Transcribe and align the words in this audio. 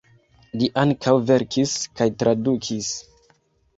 Li 0.61 0.69
ankaŭ 0.83 1.13
verkis 1.31 1.75
kaj 2.01 2.09
tradukis. 2.25 2.93